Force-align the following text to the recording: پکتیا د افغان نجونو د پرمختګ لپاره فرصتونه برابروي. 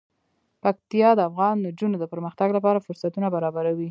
پکتیا 0.63 1.09
د 1.15 1.19
افغان 1.29 1.55
نجونو 1.65 1.95
د 1.99 2.05
پرمختګ 2.13 2.49
لپاره 2.57 2.83
فرصتونه 2.85 3.27
برابروي. 3.35 3.89